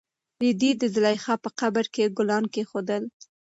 رېدي 0.41 0.71
د 0.81 0.83
زلیخا 0.93 1.33
په 1.43 1.49
قبر 1.59 1.85
کې 1.93 2.13
ګلان 2.17 2.43
کېښودل. 2.53 3.03